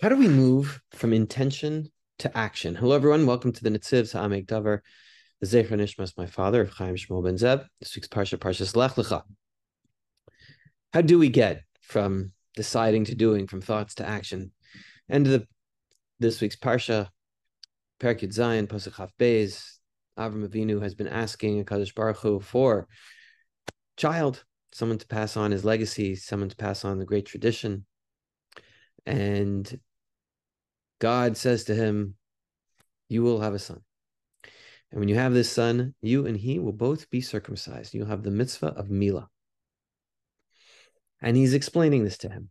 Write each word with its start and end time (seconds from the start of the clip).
How 0.00 0.08
do 0.08 0.16
we 0.16 0.28
move 0.28 0.80
from 0.92 1.12
intention 1.12 1.92
to 2.20 2.34
action? 2.34 2.74
Hello, 2.74 2.96
everyone. 2.96 3.26
Welcome 3.26 3.52
to 3.52 3.62
the 3.62 3.68
Netziv 3.68 4.08
Sa'amek 4.08 4.46
Davar, 4.46 4.80
the 5.42 5.46
Zecher 5.46 5.72
Nishmas, 5.72 6.16
my 6.16 6.24
father, 6.24 6.64
Chaim 6.64 6.94
Shmuel 6.94 7.22
Ben 7.22 7.36
Zeb. 7.36 7.64
This 7.80 7.94
week's 7.94 8.08
Parsha, 8.08 8.38
Parsha 8.38 8.74
Lech 8.74 8.92
Lecha. 8.92 9.24
How 10.94 11.02
do 11.02 11.18
we 11.18 11.28
get 11.28 11.64
from 11.82 12.32
deciding 12.56 13.04
to 13.04 13.14
doing, 13.14 13.46
from 13.46 13.60
thoughts 13.60 13.96
to 13.96 14.08
action? 14.08 14.52
End 15.10 15.26
of 15.26 15.32
the, 15.32 15.46
this 16.18 16.40
week's 16.40 16.56
Parsha, 16.56 17.08
Perak 17.98 18.20
Yud 18.20 18.34
Zayin, 18.34 18.68
Pasuk 18.68 19.10
Beis, 19.18 19.62
Avram 20.18 20.48
Avinu 20.48 20.80
has 20.80 20.94
been 20.94 21.08
asking 21.08 21.62
Hakadosh 21.62 21.94
Baruch 21.94 22.16
Hu 22.16 22.40
for 22.40 22.88
child, 23.98 24.44
someone 24.72 24.96
to 24.96 25.06
pass 25.06 25.36
on 25.36 25.50
his 25.50 25.62
legacy, 25.62 26.14
someone 26.14 26.48
to 26.48 26.56
pass 26.56 26.86
on 26.86 26.98
the 26.98 27.04
great 27.04 27.26
tradition. 27.26 27.84
And 29.04 29.78
God 31.00 31.36
says 31.36 31.64
to 31.64 31.74
him, 31.74 32.14
You 33.08 33.22
will 33.22 33.40
have 33.40 33.54
a 33.54 33.58
son. 33.58 33.80
And 34.92 35.00
when 35.00 35.08
you 35.08 35.16
have 35.16 35.34
this 35.34 35.50
son, 35.50 35.94
you 36.00 36.26
and 36.26 36.36
he 36.36 36.58
will 36.58 36.72
both 36.72 37.10
be 37.10 37.20
circumcised. 37.20 37.94
You'll 37.94 38.06
have 38.06 38.22
the 38.22 38.30
mitzvah 38.30 38.68
of 38.68 38.90
Mila. 38.90 39.28
And 41.22 41.36
he's 41.36 41.54
explaining 41.54 42.04
this 42.04 42.18
to 42.18 42.28
him. 42.28 42.50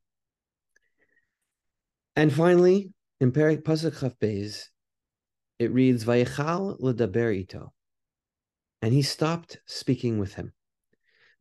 And 2.15 2.33
finally, 2.33 2.91
in 3.19 3.31
Perik 3.31 3.63
Pasuk 3.63 3.99
Chaf 3.99 4.13
it 4.21 5.71
reads, 5.71 6.05
Vayichal 6.05 6.79
ledaber 6.79 7.35
ito. 7.35 7.73
And 8.81 8.93
he 8.93 9.01
stopped 9.01 9.59
speaking 9.65 10.19
with 10.19 10.35
him. 10.35 10.53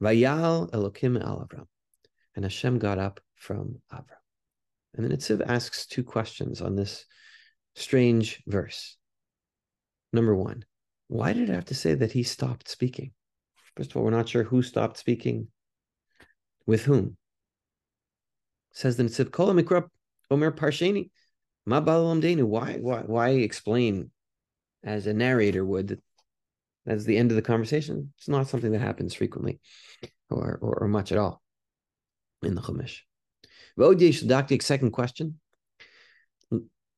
Vayal 0.03 0.71
Elokim 0.71 1.23
al 1.23 1.47
Avram. 1.47 1.67
And 2.35 2.45
Hashem 2.45 2.79
got 2.79 2.99
up 2.99 3.21
from 3.35 3.81
Avram. 3.93 4.18
And 4.95 5.05
then 5.05 5.17
Netziv 5.17 5.43
asks 5.47 5.87
two 5.87 6.03
questions 6.03 6.61
on 6.61 6.77
this 6.77 7.05
strange 7.75 8.43
verse. 8.47 8.97
Number 10.13 10.35
one, 10.35 10.65
why 11.09 11.33
did 11.33 11.49
it 11.49 11.55
have 11.55 11.67
to 11.67 11.75
say 11.75 11.95
that 11.95 12.13
he 12.13 12.23
stopped 12.23 12.69
speaking? 12.69 13.13
First 13.77 13.91
of 13.91 13.97
all, 13.97 14.05
we're 14.05 14.11
not 14.11 14.29
sure 14.29 14.43
who 14.43 14.63
stopped 14.63 14.97
speaking 14.97 15.49
with 16.67 16.85
whom. 16.85 17.17
Says 18.73 18.97
the 18.97 19.05
Netziv, 19.05 19.31
Kol 19.31 19.53
Mikrab 19.55 19.89
Omer 20.31 20.53
Parsheni. 20.53 21.11
Ma 21.67 21.81
Why, 21.81 22.79
why, 22.81 23.03
why 23.03 23.29
explain 23.31 24.11
as 24.83 25.07
a 25.07 25.13
narrator 25.13 25.65
would 25.65 25.89
that 25.89 26.03
that's 26.87 27.05
the 27.05 27.19
end 27.19 27.31
of 27.31 27.37
the 27.37 27.43
conversation? 27.43 28.13
It's 28.17 28.29
not 28.29 28.49
something 28.49 28.73
that 28.73 28.81
happens 28.81 29.13
frequently 29.13 29.61
or, 30.31 30.59
or, 30.63 30.79
or 30.83 30.89
much 30.89 31.13
at 31.13 31.19
all 31.19 31.43
in 32.43 32.55
the 32.55 32.63
Chumash. 32.63 33.01
V'od 33.79 34.63
second 34.63 34.91
question. 34.91 35.39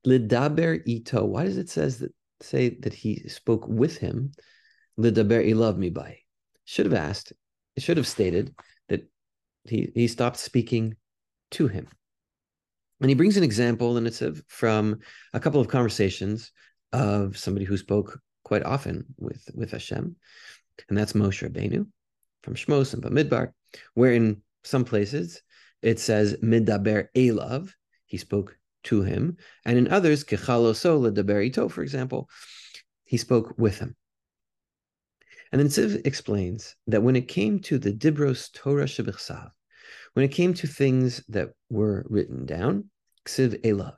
Lidaber 0.07 0.83
ito. 0.87 1.25
Why 1.25 1.45
does 1.45 1.59
it 1.59 1.69
says 1.69 1.99
that 1.99 2.13
say 2.41 2.71
that 2.81 2.95
he 2.95 3.29
spoke 3.29 3.67
with 3.69 3.99
him? 3.99 4.33
Lidaber 4.99 5.47
ilav 5.47 5.77
mi 5.77 5.91
by. 5.91 6.19
Should 6.65 6.87
have 6.87 6.95
asked. 6.95 7.33
It 7.77 7.83
should 7.83 7.97
have 7.97 8.07
stated 8.07 8.55
that 8.89 9.09
he 9.65 9.93
he 9.95 10.09
stopped 10.09 10.39
speaking 10.39 10.97
to 11.53 11.69
him. 11.69 11.89
And 13.01 13.09
he 13.09 13.15
brings 13.15 13.37
an 13.37 13.45
example, 13.45 13.97
and 13.97 14.07
it's 14.07 14.23
from 14.49 15.01
a 15.33 15.41
couple 15.41 15.61
of 15.61 15.69
conversations 15.69 16.53
of 16.93 17.37
somebody 17.37 17.65
who 17.65 17.77
spoke 17.77 18.21
quite 18.45 18.63
often 18.65 19.07
with 19.19 19.43
with 19.55 19.71
Hashem, 19.71 20.17
and 20.89 20.99
that's 20.99 21.13
Moshe 21.15 21.49
Rabbeinu 21.49 21.87
from 22.43 22.55
Shmos 22.55 22.95
and 22.95 23.03
Bamidbar, 23.03 23.53
where 23.95 24.13
in 24.13 24.43
some 24.65 24.85
places 24.85 25.43
it 25.83 25.99
says 25.99 26.37
midaber 26.43 27.09
elav, 27.15 27.73
he 28.07 28.17
spoke 28.17 28.57
to 28.85 29.03
him, 29.03 29.37
and 29.65 29.79
in 29.79 29.89
others 29.89 30.25
kechaloso 30.25 31.01
ledaber 31.01 31.45
ito, 31.47 31.69
for 31.69 31.83
example, 31.83 32.29
he 33.05 33.17
spoke 33.17 33.55
with 33.59 33.79
him. 33.79 33.97
And 35.53 35.61
then 35.61 35.69
Siv 35.69 36.07
explains 36.07 36.77
that 36.87 37.03
when 37.03 37.17
it 37.17 37.29
came 37.29 37.59
to 37.61 37.79
the 37.79 37.93
dibros 37.93 38.53
Torah 38.53 38.85
shebichsav, 38.85 39.51
when 40.13 40.25
it 40.25 40.33
came 40.33 40.55
to 40.55 40.67
things 40.67 41.23
that 41.29 41.51
were 41.69 42.05
written 42.09 42.47
down, 42.47 42.91
ksiv 43.27 43.61
elav, 43.63 43.97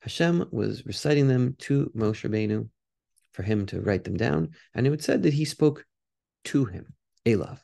Hashem 0.00 0.48
was 0.52 0.86
reciting 0.86 1.26
them 1.26 1.56
to 1.60 1.90
Moshe 1.96 2.28
Rabbeinu 2.28 2.68
for 3.32 3.42
him 3.42 3.66
to 3.66 3.80
write 3.80 4.04
them 4.04 4.16
down, 4.16 4.50
and 4.74 4.86
it 4.86 5.02
said 5.02 5.24
that 5.24 5.34
he 5.34 5.44
spoke 5.44 5.84
to 6.44 6.64
him, 6.64 6.94
elav. 7.24 7.58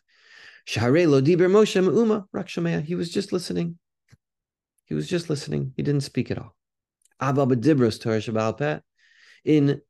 Shahare 0.66 1.08
lo 1.08 1.20
diber 1.20 1.50
Moshe 1.50 1.82
me'uma 1.82 2.26
rak 2.32 2.48
He 2.84 2.94
was 2.94 3.10
just 3.10 3.32
listening. 3.32 3.78
He 4.84 4.94
was 4.94 5.08
just 5.08 5.30
listening. 5.30 5.72
He 5.76 5.82
didn't 5.82 6.02
speak 6.02 6.30
at 6.30 6.38
all. 6.38 6.54
Abba 7.20 7.46
b'dibros 7.46 8.00
Torah 8.00 8.18
Shabbat 8.18 8.82
in 9.44 9.80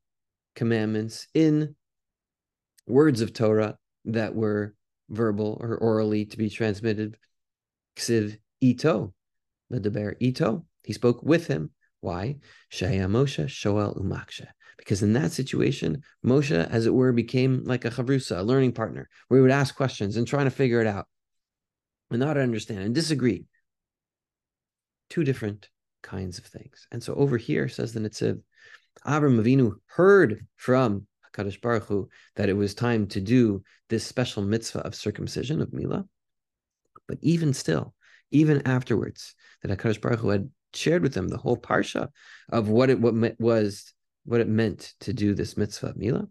commandments, 0.55 1.27
in 1.35 1.75
words 2.87 3.21
of 3.21 3.33
Torah 3.33 3.79
that 4.07 4.35
were 4.35 4.75
verbal 5.09 5.59
or 5.61 5.77
orally 5.77 6.25
to 6.27 6.39
be 6.39 6.49
transmitted. 6.49 7.17
Ksiv 7.97 8.39
ito, 8.61 9.13
the 9.71 9.81
deber 9.81 10.17
ito. 10.21 10.65
He 10.83 10.93
spoke 10.93 11.23
with 11.23 11.47
him. 11.47 11.71
Why? 12.01 12.39
Shaya 12.73 13.09
Moshe 13.09 13.47
Shoel 13.47 14.01
Umaksha 14.01 14.49
because 14.79 15.03
in 15.03 15.13
that 15.15 15.33
situation, 15.33 16.03
Moshe, 16.25 16.69
as 16.71 16.87
it 16.87 16.95
were, 16.95 17.13
became 17.13 17.63
like 17.65 17.85
a 17.85 17.91
chavrusa, 17.91 18.39
a 18.39 18.43
learning 18.43 18.73
partner, 18.73 19.09
where 19.29 19.39
he 19.39 19.43
would 19.43 19.51
ask 19.51 19.75
questions 19.75 20.17
and 20.17 20.27
trying 20.27 20.47
to 20.47 20.51
figure 20.51 20.81
it 20.81 20.87
out 20.87 21.07
and 22.11 22.21
not 22.21 22.37
understand 22.37 22.81
and 22.81 22.95
disagree. 22.95 23.47
Two 25.11 25.25
different 25.25 25.69
kinds 26.03 26.39
of 26.39 26.45
things. 26.45 26.87
And 26.91 27.03
so 27.03 27.15
over 27.15 27.37
here, 27.37 27.69
says 27.69 27.93
the 27.93 28.01
Netziv, 28.01 28.41
Avram 29.07 29.41
Avinu 29.41 29.75
heard 29.87 30.47
from 30.57 31.07
HaKadosh 31.33 31.61
Baruch 31.61 31.85
Hu 31.85 32.09
that 32.37 32.49
it 32.49 32.57
was 32.57 32.75
time 32.75 33.07
to 33.09 33.21
do 33.21 33.63
this 33.89 34.05
special 34.05 34.43
mitzvah 34.43 34.81
of 34.81 34.95
circumcision, 34.95 35.63
of 35.63 35.73
Mila. 35.73 36.05
But 37.09 37.19
even 37.23 37.53
still, 37.55 37.95
even 38.31 38.67
afterwards, 38.67 39.35
that 39.63 39.77
HaKadosh 39.77 40.01
Baruch 40.01 40.21
Hu 40.21 40.29
had 40.29 40.51
shared 40.75 41.03
with 41.03 41.15
them 41.15 41.29
the 41.29 41.39
whole 41.39 41.57
parsha 41.57 42.09
of 42.51 42.69
what 42.69 42.91
it 42.91 43.01
what 43.01 43.15
was 43.39 43.93
what 44.25 44.41
it 44.41 44.49
meant 44.49 44.95
to 45.01 45.13
do 45.13 45.35
this 45.35 45.57
mitzvah 45.57 45.95
Mila. 45.97 46.29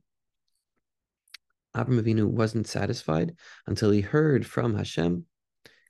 Avram 1.75 2.02
Avinu 2.02 2.25
wasn't 2.28 2.68
satisfied 2.68 3.35
until 3.66 3.91
he 3.91 4.02
heard 4.02 4.46
from 4.46 4.75
Hashem, 4.75 5.25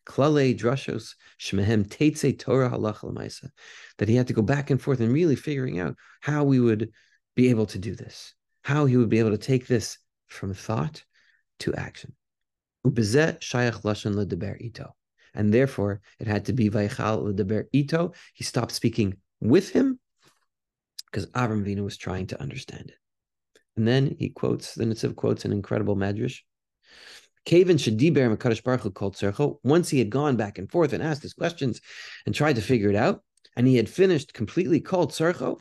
Klale 0.06 0.58
Drashos 0.58 1.16
Shmehem 1.40 1.88
Teitze 1.88 2.38
Torah 2.38 2.70
Halach 2.70 3.00
Lamaisa, 3.00 3.50
that 3.98 4.10
he 4.10 4.16
had 4.16 4.28
to 4.28 4.34
go 4.34 4.42
back 4.42 4.70
and 4.70 4.82
forth 4.82 5.00
and 5.00 5.12
really 5.12 5.36
figuring 5.36 5.80
out 5.80 5.96
how 6.22 6.44
we 6.44 6.60
would 6.60 6.92
be 7.36 7.50
able 7.50 7.66
to 7.68 7.80
do 7.80 7.96
this, 7.96 8.34
how 8.64 8.86
he 8.86 8.98
would 8.98 9.10
be 9.10 9.20
able 9.20 9.32
to 9.32 9.38
take 9.38 9.68
this 9.68 9.98
from 10.28 10.54
thought 10.54 11.04
to 11.60 11.74
action. 11.74 12.14
Ubezet 12.86 13.40
Shayach 13.40 13.82
Lashon 13.84 14.16
Ledeber 14.16 14.60
Ito. 14.60 14.96
And 15.34 15.54
therefore, 15.54 16.02
it 16.20 16.28
had 16.28 16.46
to 16.46 16.54
be 16.54 16.70
Vaychal 16.70 17.24
Ledeber 17.24 17.66
Ito. 17.72 18.14
He 18.34 18.44
stopped 18.44 18.74
speaking 18.74 19.18
with 19.40 19.70
him 19.70 20.00
because 21.12 21.28
Avram 21.28 21.66
Avinu 21.66 21.84
was 21.84 21.98
trying 21.98 22.28
to 22.28 22.42
understand 22.42 22.90
it. 22.90 22.98
And 23.76 23.88
then 23.88 24.16
he 24.20 24.30
quotes, 24.30 24.76
the 24.76 24.86
Netziv 24.86 25.16
quotes 25.16 25.46
an 25.46 25.52
incredible 25.52 25.96
Medrash. 25.96 26.40
Kavan 27.46 27.78
Shadiber 27.78 28.36
Makadash 28.36 28.64
Baruch 28.64 28.94
called 28.94 29.16
Sercho. 29.16 29.58
Once 29.64 29.90
he 29.90 30.00
had 30.00 30.10
gone 30.10 30.36
back 30.36 30.58
and 30.58 30.70
forth 30.70 30.94
and 30.94 31.02
asked 31.02 31.24
his 31.24 31.34
questions 31.34 31.82
and 32.26 32.36
tried 32.36 32.56
to 32.58 32.62
figure 32.62 32.90
it 32.90 32.96
out, 32.96 33.24
and 33.56 33.68
he 33.68 33.78
had 33.78 33.90
finished 33.90 34.34
completely 34.34 34.80
called 34.80 35.12
Sercho, 35.12 35.60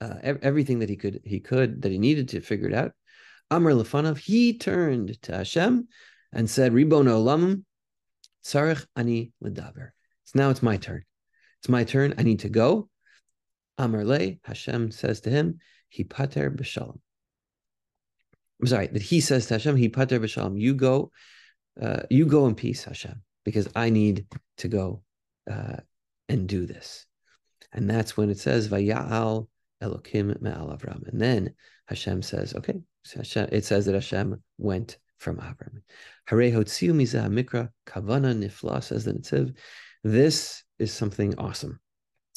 uh, 0.00 0.14
everything 0.22 0.80
that 0.80 0.88
he 0.88 0.96
could 0.96 1.20
he 1.24 1.40
could 1.40 1.82
that 1.82 1.92
he 1.92 1.98
needed 1.98 2.28
to 2.30 2.40
figure 2.40 2.68
it 2.68 2.74
out. 2.74 2.92
Amr 3.50 3.72
Lefanov, 3.72 4.18
he 4.18 4.58
turned 4.58 5.20
to 5.22 5.36
Hashem 5.36 5.88
and 6.32 6.50
said, 6.50 6.72
Ribono 6.72 7.22
Olam, 7.24 7.64
Sarich 8.44 8.84
Ani 8.96 9.32
Ledaber. 9.42 9.90
So 10.24 10.38
now 10.38 10.50
it's 10.50 10.62
my 10.62 10.76
turn. 10.76 11.04
It's 11.60 11.68
my 11.68 11.84
turn. 11.84 12.14
I 12.18 12.24
need 12.24 12.40
to 12.40 12.48
go. 12.48 12.88
Amarle, 13.78 14.38
Hashem 14.44 14.90
says 14.90 15.20
to 15.20 15.30
him, 15.30 15.58
Hipater 15.96 16.54
b'shalom. 16.54 16.98
I'm 18.60 18.66
sorry, 18.66 18.86
that 18.88 19.02
he 19.02 19.20
says 19.20 19.46
to 19.46 19.54
Hashem, 19.54 19.76
Hipater 19.76 20.18
b'shalom, 20.18 20.58
you 20.58 20.74
go, 20.74 21.10
uh, 21.80 22.02
you 22.10 22.26
go 22.26 22.46
in 22.46 22.54
peace, 22.54 22.84
Hashem, 22.84 23.22
because 23.44 23.68
I 23.76 23.90
need 23.90 24.26
to 24.58 24.68
go 24.68 25.02
uh, 25.50 25.76
and 26.28 26.48
do 26.48 26.66
this. 26.66 27.06
And 27.72 27.88
that's 27.88 28.16
when 28.16 28.30
it 28.30 28.38
says, 28.38 28.68
Vaya'al 28.68 29.48
Elokim 29.82 30.40
me'al 30.40 30.76
Avram. 30.76 31.06
And 31.08 31.20
then 31.20 31.54
Hashem 31.86 32.22
says, 32.22 32.54
okay, 32.54 32.80
so 33.04 33.18
Hashem, 33.18 33.50
it 33.52 33.64
says 33.64 33.86
that 33.86 33.94
Hashem 33.94 34.42
went 34.58 34.98
from 35.18 35.36
Avram. 35.36 35.82
Hare 36.26 36.50
hotziu 36.50 36.92
mikra 36.92 37.70
kavana 37.86 38.34
nifla, 38.34 38.82
says 38.82 39.04
the 39.04 39.12
Netziv. 39.12 39.54
This 40.02 40.62
is 40.78 40.92
something 40.92 41.34
awesome 41.38 41.80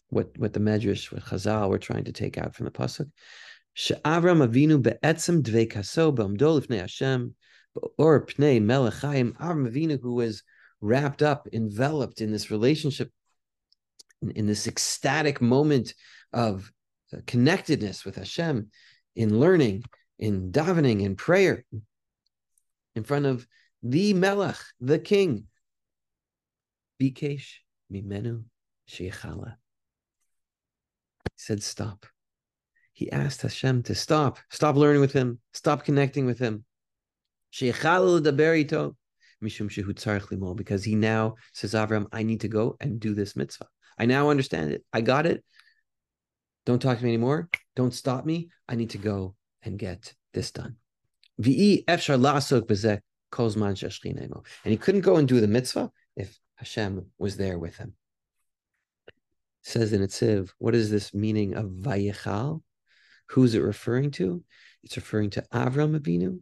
what 0.09 0.37
what 0.37 0.53
the 0.53 0.59
Medrash, 0.59 1.11
what 1.11 1.23
Chazal 1.23 1.69
were 1.69 1.79
trying 1.79 2.05
to 2.05 2.11
take 2.11 2.37
out 2.37 2.55
from 2.55 2.65
the 2.65 2.71
pasuk. 2.71 3.09
She'Avram 3.73 4.45
Avinu 4.45 4.81
be'etzem 4.81 5.41
dveikaso 5.41 6.15
b'amdo 6.15 6.59
lifnei 6.59 6.79
Hashem 6.79 7.35
or 7.97 8.25
pnei 8.25 8.61
melechayim. 8.61 9.33
Avram 9.37 9.69
Avinu, 9.69 9.99
who 10.01 10.15
was 10.15 10.43
wrapped 10.81 11.21
up, 11.21 11.47
enveloped 11.53 12.21
in 12.21 12.31
this 12.31 12.51
relationship 12.51 13.11
in, 14.21 14.31
in 14.31 14.47
this 14.47 14.67
ecstatic 14.67 15.41
moment 15.41 15.93
of 16.33 16.71
uh, 17.13 17.17
connectedness 17.25 18.05
with 18.05 18.15
Hashem, 18.15 18.69
in 19.15 19.39
learning, 19.39 19.83
in 20.17 20.51
davening, 20.51 21.01
in 21.01 21.15
prayer, 21.15 21.65
in 22.95 23.03
front 23.03 23.25
of 23.25 23.47
the 23.83 24.13
Melech, 24.13 24.57
the 24.79 24.99
King. 24.99 25.45
Bikesh 27.01 27.59
mimenu 27.91 28.43
sheychala. 28.89 29.55
Said, 31.39 31.63
stop. 31.63 32.05
He 32.91 33.09
asked 33.13 33.43
Hashem 33.43 33.83
to 33.83 33.95
stop, 33.95 34.39
stop 34.49 34.75
learning 34.75 34.99
with 34.99 35.13
him, 35.13 35.39
stop 35.53 35.85
connecting 35.85 36.25
with 36.25 36.37
him. 36.37 36.65
Because 39.39 40.83
he 40.83 40.95
now 40.95 41.35
says, 41.53 41.73
Avram, 41.73 42.07
I 42.11 42.23
need 42.23 42.41
to 42.41 42.49
go 42.49 42.75
and 42.81 42.99
do 42.99 43.13
this 43.13 43.37
mitzvah. 43.37 43.67
I 43.97 44.05
now 44.05 44.29
understand 44.29 44.73
it. 44.73 44.83
I 44.91 44.99
got 44.99 45.25
it. 45.25 45.45
Don't 46.65 46.81
talk 46.81 46.97
to 46.97 47.03
me 47.05 47.11
anymore. 47.11 47.47
Don't 47.73 47.93
stop 47.93 48.25
me. 48.25 48.49
I 48.67 48.75
need 48.75 48.89
to 48.89 48.97
go 48.97 49.35
and 49.63 49.79
get 49.79 50.13
this 50.33 50.51
done. 50.51 50.75
And 54.65 54.71
he 54.71 54.77
couldn't 54.77 55.01
go 55.01 55.15
and 55.15 55.25
do 55.25 55.39
the 55.39 55.47
mitzvah 55.47 55.89
if 56.17 56.37
Hashem 56.55 57.05
was 57.17 57.37
there 57.37 57.57
with 57.57 57.77
him. 57.77 57.93
Says 59.69 59.93
in 59.93 60.01
Etziv, 60.01 60.49
what 60.57 60.73
is 60.73 60.89
this 60.89 61.13
meaning 61.13 61.53
of 61.53 61.65
Vayichal? 61.69 62.63
Who 63.27 63.43
is 63.43 63.53
it 63.53 63.59
referring 63.59 64.09
to? 64.13 64.43
It's 64.83 64.95
referring 64.95 65.29
to 65.31 65.45
Avram 65.53 65.95
Avinu, 65.95 66.39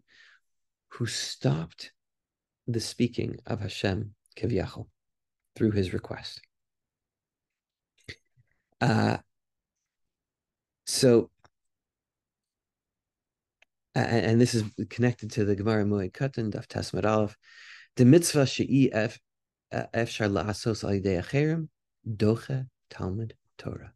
who 0.92 1.08
stopped 1.08 1.92
the 2.68 2.80
speaking 2.80 3.36
of 3.46 3.60
Hashem 3.60 4.16
Kivyachol 4.38 4.88
through 5.58 5.72
his 5.72 5.92
request. 5.92 6.40
Uh, 8.80 9.18
so 10.86 11.30
and, 13.94 14.26
and 14.26 14.42
this 14.42 14.56
is 14.56 14.64
connected 14.90 15.32
to 15.32 15.44
the 15.44 15.58
Gemara 15.58 15.84
Moed 15.84 16.14
Katan 16.14 16.54
Daf 16.54 16.68
Tasmad 16.68 17.04
Aleph. 17.04 17.36
The 17.98 18.06
mitzvah 18.06 18.46
she'i 18.46 18.90
ef 18.94 19.20
efshar 19.74 20.32
la'asos 20.32 20.86
al 20.86 21.22
acherim 21.22 21.68
doche 22.08 22.68
Talmud 22.90 23.36
Torah. 23.58 23.94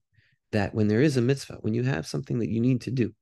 That 0.51 0.73
when 0.73 0.88
there 0.88 1.01
is 1.01 1.17
a 1.17 1.21
mitzvah, 1.21 1.59
when 1.61 1.73
you 1.73 1.83
have 1.83 2.05
something 2.05 2.39
that 2.39 2.49
you 2.49 2.59
need 2.59 2.81
to 2.81 2.91
do, 2.91 3.13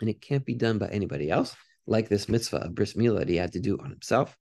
and 0.00 0.10
it 0.10 0.20
can't 0.20 0.44
be 0.44 0.54
done 0.54 0.78
by 0.78 0.88
anybody 0.88 1.30
else, 1.30 1.54
like 1.86 2.08
this 2.08 2.28
mitzvah 2.28 2.64
of 2.64 2.74
bris 2.74 2.94
milah 2.94 3.20
that 3.20 3.28
he 3.28 3.36
had 3.36 3.52
to 3.52 3.60
do 3.60 3.78
on 3.78 3.90
himself, 3.90 4.36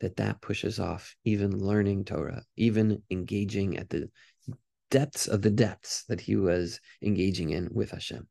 that 0.00 0.16
that 0.16 0.40
pushes 0.40 0.78
off 0.78 1.14
even 1.24 1.58
learning 1.58 2.04
Torah, 2.04 2.42
even 2.56 3.02
engaging 3.10 3.76
at 3.76 3.90
the 3.90 4.08
depths 4.90 5.26
of 5.26 5.42
the 5.42 5.50
depths 5.50 6.04
that 6.08 6.20
he 6.20 6.36
was 6.36 6.80
engaging 7.02 7.50
in 7.50 7.68
with 7.72 7.90
Hashem. 7.90 8.26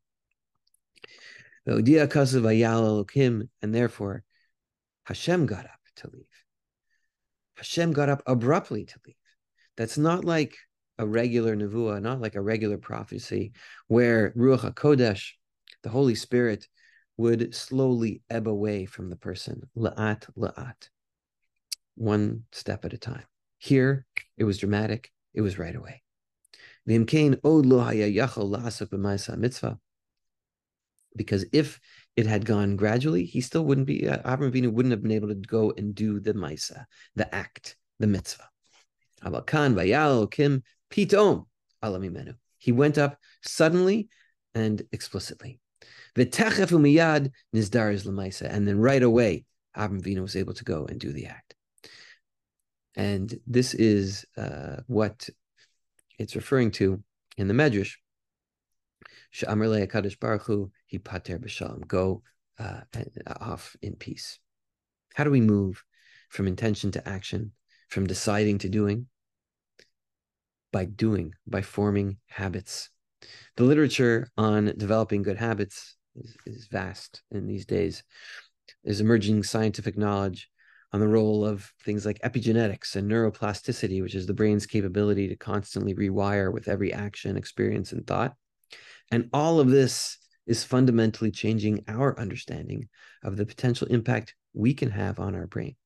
And 1.66 1.86
therefore, 3.74 4.24
Hashem 5.04 5.46
got 5.46 5.64
up 5.64 5.80
to 5.96 6.10
leave. 6.12 6.24
Hashem 7.56 7.92
got 7.92 8.08
up 8.08 8.22
abruptly 8.26 8.84
to 8.86 8.94
leave. 9.06 9.14
That's 9.76 9.98
not 9.98 10.24
like 10.24 10.56
a 10.98 11.06
regular 11.06 11.56
nevuah, 11.56 12.02
not 12.02 12.20
like 12.20 12.34
a 12.34 12.40
regular 12.40 12.78
prophecy, 12.78 13.52
where 13.86 14.32
Ruach 14.32 14.72
HaKodesh, 14.72 15.32
the 15.82 15.90
Holy 15.90 16.14
Spirit, 16.14 16.68
would 17.16 17.54
slowly 17.54 18.22
ebb 18.30 18.48
away 18.48 18.84
from 18.84 19.10
the 19.10 19.16
person, 19.16 19.68
la'at, 19.76 20.28
la'at, 20.36 20.88
one 21.96 22.44
step 22.52 22.84
at 22.84 22.92
a 22.92 22.98
time. 22.98 23.24
Here, 23.58 24.06
it 24.36 24.44
was 24.44 24.58
dramatic. 24.58 25.10
It 25.34 25.40
was 25.40 25.58
right 25.58 25.74
away. 25.74 26.02
because 31.16 31.44
if 31.52 31.80
it 32.16 32.26
had 32.26 32.44
gone 32.46 32.76
gradually, 32.76 33.24
he 33.24 33.40
still 33.40 33.64
wouldn't 33.64 33.86
be, 33.86 34.08
uh, 34.08 34.18
Avram 34.22 34.52
Avinu 34.52 34.72
wouldn't 34.72 34.92
have 34.92 35.02
been 35.02 35.12
able 35.12 35.28
to 35.28 35.34
go 35.34 35.72
and 35.76 35.94
do 35.94 36.20
the 36.20 36.34
Maisa, 36.34 36.86
the 37.16 37.32
act, 37.34 37.76
the 37.98 38.06
mitzvah. 38.06 38.48
Pitom, 40.90 41.46
Alamimenu. 41.82 42.34
He 42.58 42.72
went 42.72 42.98
up 42.98 43.18
suddenly 43.42 44.08
and 44.54 44.82
explicitly. 44.92 45.60
V'techef 46.16 46.70
umiyad 46.70 47.30
nizdar 47.54 47.92
is. 47.92 48.42
And 48.42 48.66
then 48.66 48.78
right 48.78 49.02
away, 49.02 49.44
Avram 49.76 50.02
Avinu 50.02 50.22
was 50.22 50.36
able 50.36 50.54
to 50.54 50.64
go 50.64 50.86
and 50.86 50.98
do 50.98 51.12
the 51.12 51.26
act. 51.26 51.54
And 52.96 53.38
this 53.46 53.74
is 53.74 54.24
uh, 54.36 54.78
what 54.86 55.28
it's 56.18 56.34
referring 56.34 56.72
to 56.72 57.02
in 57.36 57.46
the 57.46 57.54
Medrash 57.54 57.94
Sh'amr 59.32 59.86
Kadosh 59.88 60.18
Baruch 60.18 60.46
Hu, 60.46 60.70
he 60.86 60.98
pater 60.98 61.38
b'shalom. 61.38 61.86
Go 61.86 62.22
uh, 62.58 62.80
off 63.40 63.76
in 63.82 63.94
peace. 63.94 64.38
How 65.14 65.24
do 65.24 65.30
we 65.30 65.40
move 65.40 65.84
from 66.30 66.46
intention 66.46 66.90
to 66.92 67.08
action, 67.08 67.52
from 67.88 68.06
deciding 68.06 68.58
to 68.58 68.68
doing? 68.68 69.06
By 70.72 70.84
doing, 70.84 71.34
by 71.46 71.62
forming 71.62 72.18
habits. 72.26 72.90
The 73.56 73.64
literature 73.64 74.28
on 74.36 74.74
developing 74.76 75.22
good 75.22 75.38
habits 75.38 75.96
is, 76.14 76.36
is 76.46 76.68
vast 76.68 77.22
in 77.30 77.46
these 77.46 77.66
days. 77.66 78.02
There's 78.84 79.00
emerging 79.00 79.42
scientific 79.44 79.96
knowledge 79.96 80.48
on 80.92 81.00
the 81.00 81.08
role 81.08 81.44
of 81.44 81.72
things 81.84 82.06
like 82.06 82.20
epigenetics 82.20 82.96
and 82.96 83.10
neuroplasticity, 83.10 84.02
which 84.02 84.14
is 84.14 84.26
the 84.26 84.34
brain's 84.34 84.66
capability 84.66 85.28
to 85.28 85.36
constantly 85.36 85.94
rewire 85.94 86.52
with 86.52 86.68
every 86.68 86.92
action, 86.92 87.36
experience, 87.36 87.92
and 87.92 88.06
thought. 88.06 88.34
And 89.10 89.28
all 89.32 89.60
of 89.60 89.70
this 89.70 90.18
is 90.46 90.64
fundamentally 90.64 91.30
changing 91.30 91.84
our 91.88 92.18
understanding 92.18 92.88
of 93.22 93.36
the 93.36 93.46
potential 93.46 93.86
impact 93.88 94.34
we 94.54 94.72
can 94.74 94.90
have 94.90 95.20
on 95.20 95.34
our 95.34 95.46
brain. 95.46 95.76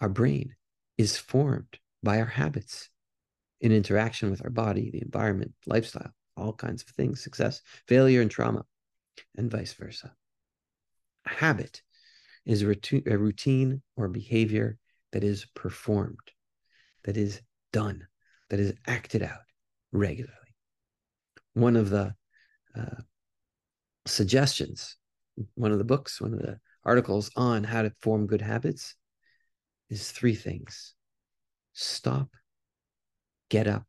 Our 0.00 0.08
brain 0.08 0.54
is 0.96 1.16
formed 1.16 1.78
by 2.02 2.20
our 2.20 2.26
habits 2.26 2.88
in 3.60 3.72
interaction 3.72 4.30
with 4.30 4.42
our 4.44 4.50
body, 4.50 4.90
the 4.90 5.02
environment, 5.02 5.52
lifestyle, 5.66 6.12
all 6.36 6.52
kinds 6.52 6.82
of 6.82 6.88
things, 6.88 7.22
success, 7.22 7.60
failure, 7.86 8.22
and 8.22 8.30
trauma, 8.30 8.64
and 9.36 9.50
vice 9.50 9.72
versa. 9.72 10.12
A 11.26 11.30
habit 11.30 11.82
is 12.46 12.62
a 12.62 12.66
routine 12.66 13.82
or 13.96 14.08
behavior 14.08 14.78
that 15.12 15.24
is 15.24 15.44
performed, 15.54 16.16
that 17.04 17.16
is 17.16 17.42
done, 17.72 18.06
that 18.48 18.60
is 18.60 18.72
acted 18.86 19.22
out 19.22 19.42
regularly 19.92 20.40
one 21.54 21.76
of 21.76 21.90
the 21.90 22.14
uh, 22.76 23.02
suggestions, 24.06 24.96
one 25.54 25.72
of 25.72 25.78
the 25.78 25.84
books, 25.84 26.20
one 26.20 26.32
of 26.32 26.40
the 26.40 26.58
articles 26.84 27.30
on 27.36 27.64
how 27.64 27.82
to 27.82 27.92
form 28.00 28.26
good 28.26 28.42
habits 28.42 28.94
is 29.88 30.10
three 30.10 30.34
things 30.34 30.94
stop, 31.72 32.28
get 33.50 33.66
up, 33.66 33.86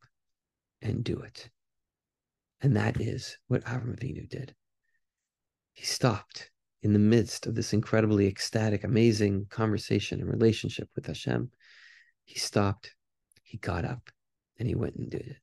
and 0.82 1.04
do 1.04 1.22
it. 1.22 1.50
And 2.62 2.76
that 2.76 3.00
is 3.00 3.38
what 3.48 3.64
Avram 3.64 3.98
Avinu 3.98 4.28
did. 4.28 4.54
He 5.74 5.86
stopped 5.86 6.52
in 6.84 6.94
the 6.94 7.00
midst 7.00 7.48
of 7.48 7.56
this 7.56 7.74
incredibly 7.74 8.28
ecstatic, 8.28 8.84
amazing 8.84 9.46
conversation 9.50 10.20
and 10.20 10.30
relationship 10.30 10.90
with 10.96 11.06
Hashem. 11.06 11.52
He 12.26 12.40
stopped, 12.40 12.94
he 13.44 13.58
got 13.58 13.86
up, 13.86 14.10
and 14.58 14.68
he 14.68 14.76
went 14.76 14.96
and 14.96 15.10
did 15.10 15.22
it. 15.22 15.38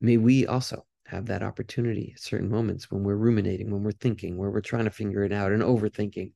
May 0.00 0.16
we 0.16 0.46
also 0.46 0.84
have 1.06 1.26
that 1.26 1.42
opportunity 1.42 2.12
at 2.14 2.20
certain 2.20 2.50
moments 2.50 2.90
when 2.90 3.02
we're 3.02 3.16
ruminating, 3.16 3.70
when 3.70 3.82
we're 3.82 3.92
thinking, 3.92 4.36
where 4.36 4.50
we're 4.50 4.60
trying 4.60 4.84
to 4.84 4.90
figure 4.90 5.24
it 5.24 5.32
out 5.32 5.52
and 5.52 5.62
overthinking 5.62 6.32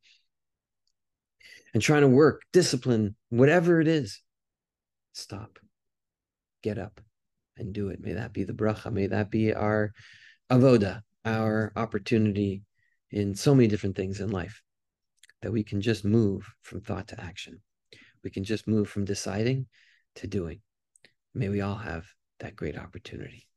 and 1.75 1.83
trying 1.83 2.02
to 2.02 2.09
work, 2.09 2.43
discipline, 2.52 3.14
whatever 3.29 3.81
it 3.81 3.88
is. 3.88 4.21
Stop, 5.12 5.59
get 6.62 6.78
up, 6.78 7.00
and 7.57 7.73
do 7.73 7.88
it. 7.88 8.00
May 8.00 8.14
that 8.14 8.33
be 8.33 8.45
the 8.45 8.52
bracha. 8.52 8.92
May 8.92 9.07
that 9.09 9.31
be 9.31 9.54
our 9.54 9.92
avoda, 10.50 11.02
our 11.25 11.73
opportunity 11.76 12.62
in 13.11 13.35
so 13.35 13.54
many 13.54 13.69
different 13.69 13.97
things 13.97 14.21
in 14.21 14.31
life 14.31 14.62
that 15.42 15.52
we 15.52 15.62
can 15.62 15.81
just 15.81 16.04
move 16.04 16.49
from 16.62 16.81
thought 16.81 17.09
to 17.09 17.21
action. 17.21 17.61
We 18.25 18.31
can 18.31 18.45
just 18.45 18.66
move 18.66 18.88
from 18.88 19.04
deciding 19.04 19.66
to 20.16 20.26
doing. 20.26 20.61
May 21.35 21.49
we 21.49 21.61
all 21.61 21.76
have 21.76 22.07
that 22.40 22.57
great 22.57 22.78
opportunity. 22.78 23.49